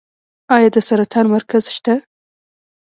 آیا 0.55 0.69
د 0.75 0.77
سرطان 0.87 1.25
مرکز 1.35 1.63
شته؟ 1.75 1.93